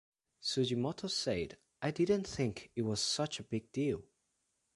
[0.41, 4.01] Sugimoto said, I didn't think it was such a big deal.